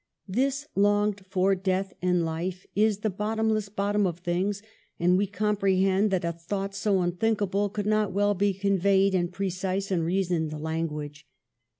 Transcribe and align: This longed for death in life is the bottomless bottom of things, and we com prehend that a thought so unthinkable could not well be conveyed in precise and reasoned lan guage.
This 0.27 0.67
longed 0.73 1.21
for 1.29 1.53
death 1.53 1.93
in 2.01 2.25
life 2.25 2.65
is 2.73 3.01
the 3.01 3.11
bottomless 3.11 3.69
bottom 3.69 4.07
of 4.07 4.17
things, 4.17 4.63
and 4.99 5.15
we 5.15 5.27
com 5.27 5.55
prehend 5.57 6.09
that 6.09 6.25
a 6.25 6.31
thought 6.31 6.73
so 6.73 7.03
unthinkable 7.03 7.69
could 7.69 7.85
not 7.85 8.11
well 8.11 8.33
be 8.33 8.51
conveyed 8.55 9.13
in 9.13 9.27
precise 9.27 9.91
and 9.91 10.03
reasoned 10.03 10.59
lan 10.59 10.87
guage. 10.87 11.27